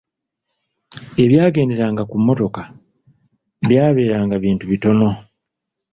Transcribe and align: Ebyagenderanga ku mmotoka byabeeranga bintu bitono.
Ebyagenderanga 1.23 2.03
ku 2.09 2.15
mmotoka 2.21 2.61
byabeeranga 3.67 4.35
bintu 4.45 4.63
bitono. 4.71 5.09